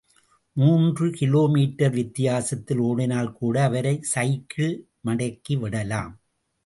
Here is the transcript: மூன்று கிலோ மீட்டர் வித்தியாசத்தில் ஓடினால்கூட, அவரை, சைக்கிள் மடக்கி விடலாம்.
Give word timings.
மூன்று 0.55 1.11
கிலோ 1.11 1.47
மீட்டர் 1.47 1.91
வித்தியாசத்தில் 1.91 2.79
ஓடினால்கூட, 2.79 3.57
அவரை, 3.63 4.01
சைக்கிள் 4.01 4.73
மடக்கி 5.05 5.59
விடலாம். 5.59 6.13